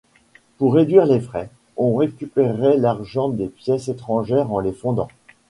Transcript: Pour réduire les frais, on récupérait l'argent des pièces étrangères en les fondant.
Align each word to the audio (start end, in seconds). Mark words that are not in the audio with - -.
Pour 0.57 0.73
réduire 0.73 1.05
les 1.05 1.19
frais, 1.19 1.51
on 1.77 1.95
récupérait 1.95 2.75
l'argent 2.77 3.29
des 3.29 3.47
pièces 3.49 3.87
étrangères 3.87 4.51
en 4.51 4.59
les 4.59 4.71
fondant. 4.73 5.09